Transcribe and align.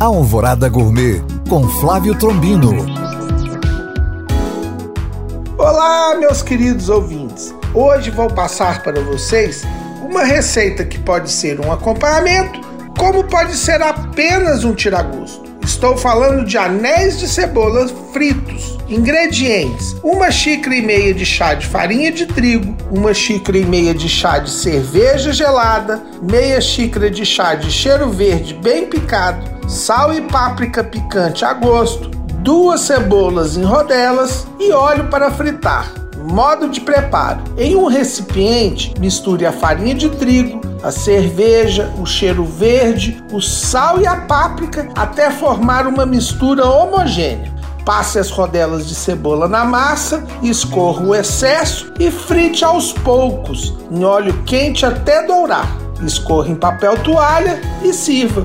Alvorada 0.00 0.66
Gourmet 0.66 1.22
com 1.46 1.68
Flávio 1.68 2.14
Trombino. 2.14 2.86
Olá, 5.58 6.16
meus 6.18 6.40
queridos 6.40 6.88
ouvintes. 6.88 7.54
Hoje 7.74 8.10
vou 8.10 8.30
passar 8.30 8.82
para 8.82 8.98
vocês 9.02 9.62
uma 10.02 10.24
receita 10.24 10.86
que 10.86 10.98
pode 11.00 11.30
ser 11.30 11.60
um 11.60 11.70
acompanhamento, 11.70 12.62
como 12.98 13.24
pode 13.24 13.54
ser 13.54 13.82
apenas 13.82 14.64
um 14.64 14.74
tiragosto. 14.74 15.42
Estou 15.62 15.94
falando 15.98 16.46
de 16.46 16.56
anéis 16.56 17.18
de 17.18 17.28
cebola 17.28 17.86
fritos. 18.10 18.78
Ingredientes: 18.88 19.94
uma 20.02 20.30
xícara 20.30 20.76
e 20.76 20.80
meia 20.80 21.12
de 21.12 21.26
chá 21.26 21.52
de 21.52 21.66
farinha 21.66 22.10
de 22.10 22.24
trigo, 22.24 22.74
uma 22.90 23.12
xícara 23.12 23.58
e 23.58 23.66
meia 23.66 23.92
de 23.92 24.08
chá 24.08 24.38
de 24.38 24.50
cerveja 24.50 25.30
gelada, 25.30 26.02
meia 26.22 26.58
xícara 26.58 27.10
de 27.10 27.26
chá 27.26 27.54
de 27.54 27.70
cheiro 27.70 28.08
verde 28.08 28.54
bem 28.54 28.86
picado, 28.86 29.59
sal 29.70 30.12
e 30.12 30.20
páprica 30.22 30.82
picante 30.82 31.44
a 31.44 31.52
gosto, 31.52 32.10
duas 32.42 32.80
cebolas 32.80 33.56
em 33.56 33.62
rodelas 33.62 34.44
e 34.58 34.72
óleo 34.72 35.08
para 35.08 35.30
fritar. 35.30 35.88
Modo 36.28 36.68
de 36.68 36.80
preparo: 36.80 37.40
em 37.56 37.76
um 37.76 37.86
recipiente, 37.86 38.92
misture 38.98 39.46
a 39.46 39.52
farinha 39.52 39.94
de 39.94 40.08
trigo, 40.10 40.60
a 40.82 40.90
cerveja, 40.90 41.88
o 41.98 42.04
cheiro 42.04 42.44
verde, 42.44 43.22
o 43.32 43.40
sal 43.40 44.00
e 44.00 44.06
a 44.06 44.16
páprica 44.16 44.88
até 44.96 45.30
formar 45.30 45.86
uma 45.86 46.04
mistura 46.04 46.66
homogênea. 46.66 47.54
Passe 47.86 48.18
as 48.18 48.28
rodelas 48.28 48.88
de 48.88 48.94
cebola 48.94 49.48
na 49.48 49.64
massa, 49.64 50.26
escorra 50.42 51.02
o 51.02 51.14
excesso 51.14 51.92
e 51.98 52.10
frite 52.10 52.64
aos 52.64 52.92
poucos, 52.92 53.74
em 53.90 54.04
óleo 54.04 54.42
quente 54.44 54.84
até 54.84 55.24
dourar. 55.26 55.68
Escorra 56.02 56.48
em 56.48 56.56
papel 56.56 56.98
toalha 56.98 57.60
e 57.82 57.92
sirva. 57.92 58.44